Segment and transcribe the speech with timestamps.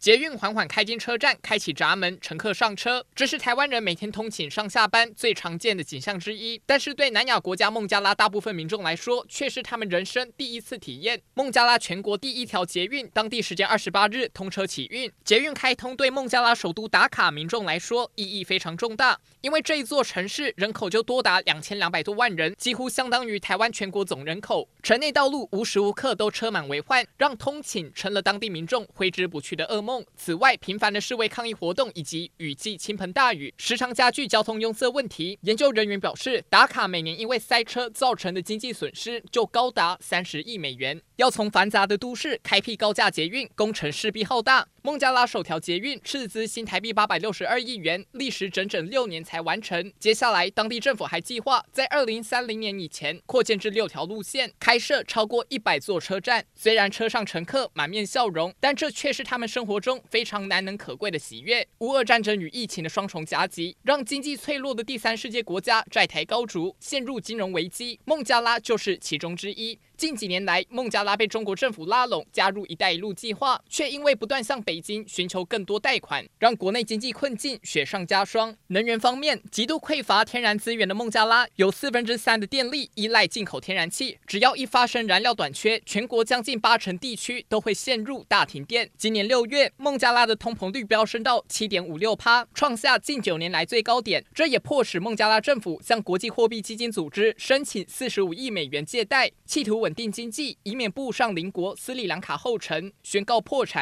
[0.00, 3.04] 捷运缓缓开进车站，开启闸门，乘客上车。
[3.14, 6.58] 这是台湾人每天通勤上下班最常见的景象之一。
[6.64, 11.20] 但是对南亚国家孟加拉大部分民众来说，却是他们人生第一次体验。
[11.34, 15.12] 孟加拉全国第一条捷运，当地时间二十八日通车启运。
[15.22, 24.66] 捷运开通对孟加拉首都达卡民众来说意义非常重大，因为这一座城市人口就多达两千两百多万人，几乎相当于台湾全国总人口。
[24.82, 29.89] 城内道路无时无刻都车满为患，让通勤成了当地民众挥之不去的噩梦。
[30.16, 35.38] 此外，频繁的示威抗议活动以及雨季倾盆大雨，时常加剧交通拥塞问题。
[35.42, 41.00] 研究人员表示，达卡每年因为塞车造成的经济损失就高达三十亿美元。
[41.16, 44.68] 要从繁杂的都市开辟高架捷运，工程势必浩大。
[44.82, 49.92] 孟加拉首条捷运斥资新台币八百六十二亿元，历时整整六年才完成。
[49.98, 56.46] 接下来，当地政府还计划在二零三零年以前扩建至六条路线，开设超过一百座车站。
[56.54, 61.66] 虽然车上乘客满面笑容，但这却是他们生活中非常难能可贵的喜悦。
[61.78, 67.98] 乌俄战争与疫情的双重夹击，让经济脆弱的第三世界国家债台高筑，陷入金融危机。
[68.04, 69.78] 孟加拉就是其中之一。
[70.00, 78.56] 近几年来，孟加拉被中国政府拉拢加入“一带一路”计划，却因为不断向北京寻求更多贷款，让国内经济困境雪上加霜。
[78.68, 84.16] 能源方面，极度匮乏天然资源的孟加拉，有四分之三的电力依赖进口天然气。
[84.26, 88.88] 只要一发生燃料短缺，全国将近八成地区都会陷入大停电。
[88.96, 94.24] 今年六月，孟加拉的通膨率飙升到七点五六趴，创下近九年来最高点。
[94.34, 103.78] 这也迫使孟加拉政府向国际货币基金组织申请四十五亿美元借贷，企图稳稳定经济，以免步上邻国斯里兰卡后尘，宣告破产。